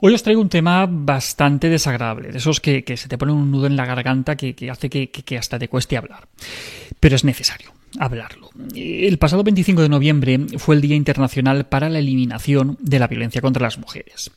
[0.00, 3.66] Hoy os traigo un tema bastante desagradable, de esos que, se te ponen un nudo
[3.66, 6.28] en la garganta que, hace que, que hasta te cueste hablar.
[7.00, 8.50] Pero es necesario hablarlo.
[8.76, 13.40] El pasado 25 de noviembre fue el Día Internacional para la Eliminación de la Violencia
[13.40, 14.30] contra las Mujeres.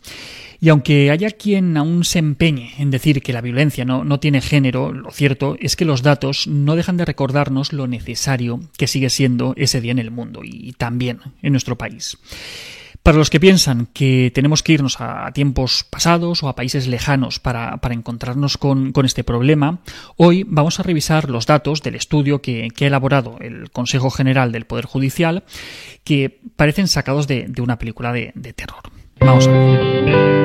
[0.60, 4.42] Y aunque haya quien aún se empeñe en decir que la violencia no, no, tiene
[4.42, 9.12] género, lo cierto es que los datos no dejan de recordarnos lo necesario que sigue
[9.12, 12.18] siendo ese día en el mundo y también en nuestro país.
[13.04, 17.40] Para los que piensan que tenemos que irnos a tiempos pasados o a países lejanos
[17.40, 19.80] para, encontrarnos con, este problema,
[20.18, 24.66] hoy vamos a revisar los datos del estudio que, ha elaborado el Consejo General del
[24.66, 25.44] Poder Judicial,
[26.04, 28.84] que parecen sacados de, una película de, de terror.
[29.20, 30.42] Vamos a ver.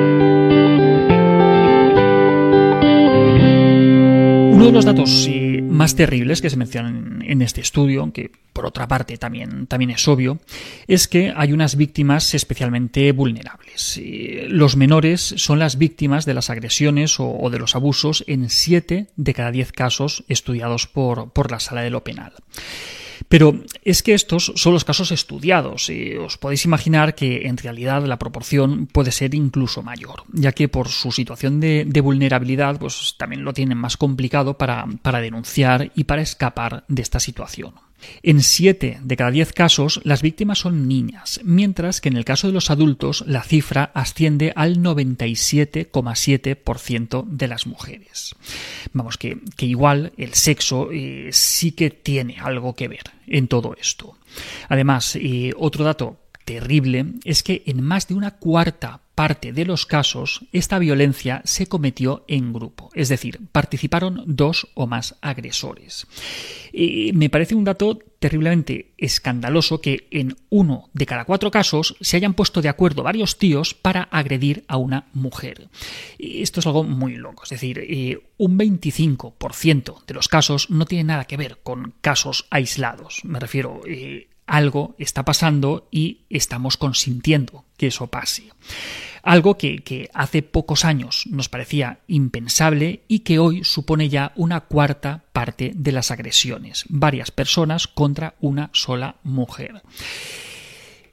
[4.51, 5.27] Uno de los datos
[5.69, 10.07] más terribles que se mencionan en este estudio, aunque por otra parte también, también es
[10.07, 10.39] obvio,
[10.87, 14.01] es que hay unas víctimas especialmente vulnerables.
[14.47, 19.33] Los menores son las víctimas de las agresiones o de los abusos en 7 de
[19.33, 22.33] cada 10 casos estudiados por, por la sala de lo penal.
[23.27, 28.03] Pero es que estos son los casos estudiados y os podéis imaginar que en realidad
[28.05, 33.43] la proporción puede ser incluso mayor, ya que por su situación de, vulnerabilidad pues también
[33.43, 37.86] lo tienen más complicado para denunciar y para escapar de esta situación.
[38.23, 42.47] En 7 de cada 10 casos, las víctimas son niñas, mientras que en el caso
[42.47, 48.35] de los adultos la cifra asciende al 97,7% de las mujeres.
[48.93, 54.17] Vamos, que, igual el sexo eh, sí que tiene algo que ver en todo esto.
[54.69, 59.87] Además, eh, otro dato terrible es que en más de una cuarta parte de los
[59.87, 66.05] casos esta violencia se cometió en grupo, es decir, participaron dos o más agresores.
[66.71, 72.15] Y me parece un dato terriblemente escandaloso que en uno de cada cuatro casos se
[72.15, 75.67] hayan puesto de acuerdo varios tíos para agredir a una mujer.
[76.19, 81.05] Esto es algo muy loco, es decir, eh, un 25% de los casos no tiene
[81.05, 83.21] nada que ver con casos aislados.
[83.23, 88.49] Me refiero, eh, algo está pasando y estamos consintiendo que eso pase.
[89.21, 95.25] Algo que, hace pocos años nos parecía impensable y que hoy supone ya una cuarta
[95.33, 99.83] parte de las agresiones, varias personas contra una sola mujer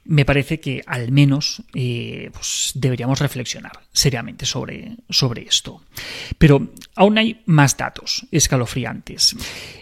[0.05, 5.81] me parece que al menos eh, pues deberíamos reflexionar seriamente sobre, sobre esto.
[6.37, 9.35] Pero aún hay más datos escalofriantes.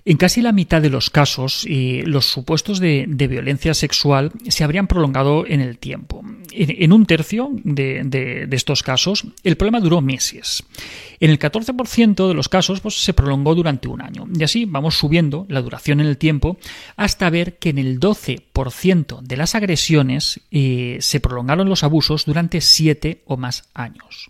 [0.05, 4.87] En casi la mitad de los casos, eh, los supuestos de, violencia sexual se habrían
[4.87, 6.23] prolongado en el tiempo.
[6.55, 10.63] En, un tercio de, estos casos, el problema duró meses.
[11.19, 14.27] En el 14% de los casos pues, se prolongó durante un año.
[14.37, 16.57] Y así vamos subiendo la duración en el tiempo
[16.95, 22.61] hasta ver que en el 12% de las agresiones eh, se prolongaron los abusos durante
[22.61, 24.29] 7 o más años.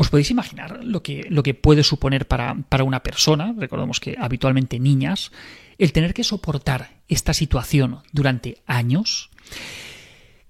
[0.00, 4.78] ¿Os podéis imaginar lo que, lo que puede suponer para, una persona, recordemos que habitualmente
[4.78, 5.32] niñas,
[5.76, 9.28] el tener que soportar esta situación durante años?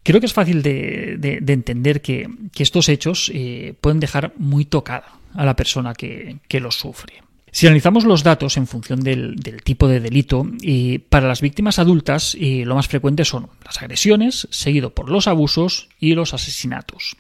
[0.09, 5.05] Creo que es fácil de, entender que, estos hechos eh, pueden dejar muy tocada
[5.35, 7.28] a la persona que, que los sufre.
[7.51, 12.37] Si analizamos los datos en función del, tipo de delito, y para las víctimas adultas
[12.39, 17.17] lo más frecuente son las agresiones, seguido por los abusos y los asesinatos.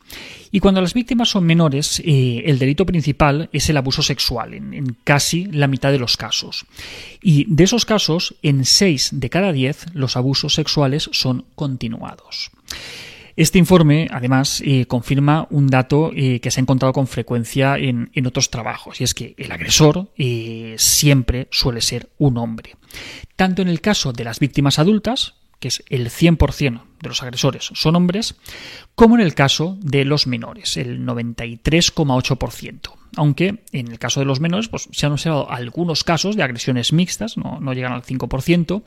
[0.50, 4.97] Y cuando las víctimas son menores, el delito principal es el abuso sexual, en, en,
[5.05, 6.67] casi la mitad de los casos.
[7.22, 12.50] Y de esos casos, en 6 de cada 10 los abusos sexuales son continuados.
[13.38, 18.10] Este informe, además, eh, confirma un dato eh, que se ha encontrado con frecuencia en,
[18.26, 22.75] otros trabajos, y es que el agresor eh, siempre suele ser un hombre.
[23.37, 27.71] Tanto en el caso de las víctimas adultas, que es el 100% de los agresores
[27.75, 28.37] son hombres,
[28.95, 32.93] como en el caso de los menores, el 93,8%.
[33.17, 36.93] Aunque en el caso de los menores pues, se han observado algunos casos de agresiones
[36.93, 38.83] mixtas, no, llegan al 5%,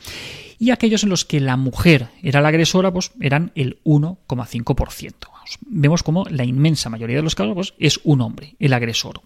[0.59, 5.13] y aquellos en los que la mujer era la agresora pues, eran el 1,5%.
[5.61, 9.21] Vemos como la inmensa mayoría de los casos pues, es un hombre, el agresor.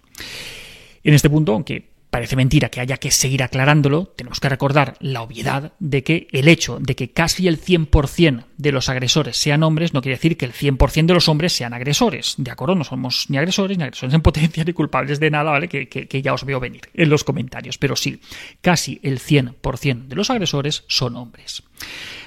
[1.03, 5.21] En este punto, aunque Parece mentira que haya que seguir aclarándolo, tenemos que recordar la
[5.21, 9.93] obviedad de que el hecho de que casi el 100% de los agresores sean hombres
[9.93, 12.35] no quiere decir que el 100% de los hombres sean agresores.
[12.37, 15.67] De acuerdo, no somos ni agresores ni agresores en potencia ni culpables de nada, ¿vale?
[15.67, 17.77] Que, que ya os veo venir en los comentarios.
[17.77, 18.21] Pero sí,
[18.61, 21.63] casi el 100% de los agresores son hombres.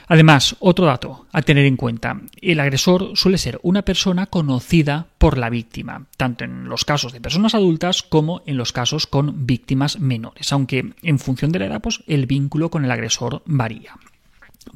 [0.09, 5.37] Además, otro dato a tener en cuenta, el agresor suele ser una persona conocida por
[5.37, 10.01] la víctima, tanto en los casos de personas adultas como en los casos con víctimas
[10.01, 13.97] menores, aunque en función de la edad pues, el vínculo con el agresor varía.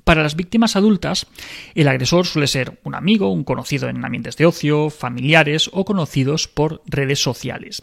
[0.04, 1.26] Para las víctimas adultas,
[1.74, 6.48] el agresor suele ser un amigo, un conocido en ambientes de ocio, familiares o conocidos
[6.48, 7.82] por redes sociales.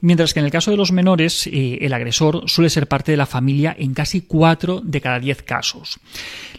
[0.00, 3.18] Mientras que en el caso de los menores, eh, el agresor suele ser parte de
[3.18, 5.98] la familia en casi 4 de cada 10 casos.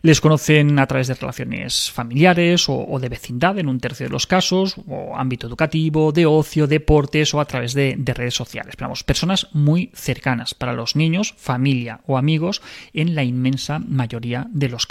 [0.01, 4.27] Les conocen a través de relaciones familiares o, de vecindad en un tercio de los
[4.27, 8.75] casos, o ámbito educativo, de ocio, deportes o a través de, redes sociales.
[8.75, 12.61] Pero vamos, personas muy cercanas para los niños, familia o amigos
[12.93, 14.88] en la inmensa mayoría de los casos.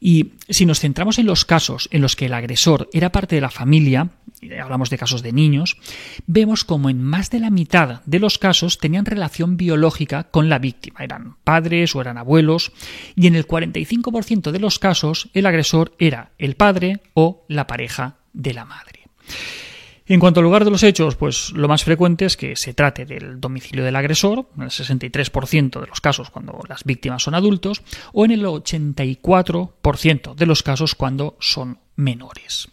[0.00, 3.40] Y si nos centramos en los casos en los que el agresor era parte de
[3.40, 4.10] la familia,
[4.62, 5.76] hablamos de casos de niños,
[6.26, 10.60] vemos como en más de la mitad de los casos tenían relación biológica con la
[10.60, 12.72] víctima, eran padres o eran abuelos,
[13.16, 18.16] y en el 45% de los casos el agresor era el padre o la pareja
[18.32, 19.00] de la madre.
[20.08, 23.04] En cuanto al lugar de los hechos, pues lo más frecuente es que se trate
[23.04, 27.82] del domicilio del agresor, en el 63% de los casos cuando las víctimas son adultos,
[28.14, 32.68] o en el 84% de los casos cuando son menores.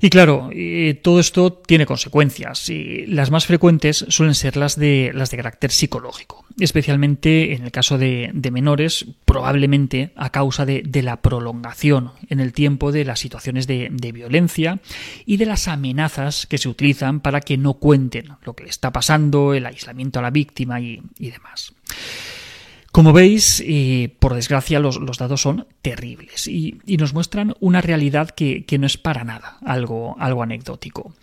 [0.00, 5.10] Y claro, eh, todo esto tiene consecuencias y las más frecuentes suelen ser las de,
[5.12, 11.20] las de carácter psicológico, especialmente en el caso de, menores, probablemente a causa de, la
[11.20, 14.80] prolongación en el tiempo de las situaciones de, violencia
[15.26, 18.92] y de las amenazas que se utilizan para que no cuenten lo que le está
[18.92, 21.74] pasando, el aislamiento a la víctima y demás.
[22.98, 23.62] Como veis,
[24.18, 29.22] por desgracia, los, datos son terribles y, nos muestran una realidad que, no es para
[29.22, 31.14] nada algo, anecdótico.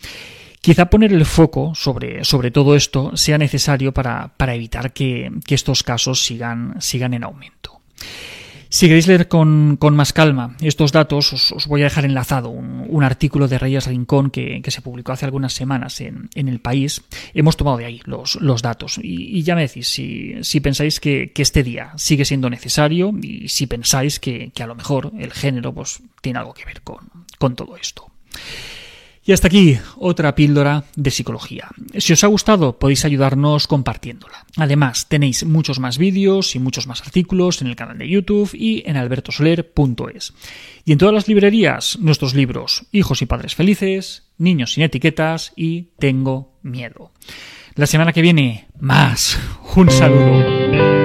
[0.61, 6.79] Quizá poner el foco sobre, todo esto sea necesario para, evitar que, estos casos sigan
[7.13, 7.54] en aumento.
[8.75, 13.47] Si queréis leer con, más calma estos datos, os, voy a dejar enlazado un, artículo
[13.47, 17.01] de Reyes Rincón que, se publicó hace algunas semanas en, El País.
[17.33, 21.93] Hemos tomado de ahí los, datos y, ya me decís si, pensáis que, este día
[21.95, 26.53] sigue siendo necesario y si pensáis que, a lo mejor el género pues, tiene algo
[26.53, 28.11] que ver con, con todo esto.
[29.27, 31.69] Y hasta aquí otra píldora de psicología.
[31.97, 34.45] Si os ha gustado podéis ayudarnos compartiéndola.
[34.55, 38.83] Además tenéis muchos más vídeos y muchos más artículos en el canal de YouTube y
[38.85, 40.33] en albertosoler.es.
[40.85, 45.89] Y en todas las librerías nuestros libros Hijos y Padres Felices, Niños sin Etiquetas y
[45.97, 47.11] Tengo Miedo.
[47.73, 49.39] La semana que viene más.
[49.75, 51.04] Un saludo.